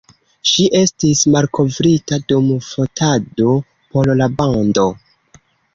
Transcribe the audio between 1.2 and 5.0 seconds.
malkovrita dum fotado por la bando.